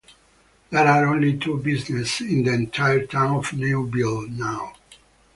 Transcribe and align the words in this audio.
There 0.71 0.87
are 0.87 1.05
only 1.05 1.37
two 1.37 1.59
businesses 1.59 2.21
in 2.21 2.43
the 2.43 2.53
entire 2.55 3.05
town 3.05 3.35
of 3.35 3.53
Newville 3.53 4.27
now. 4.29 4.73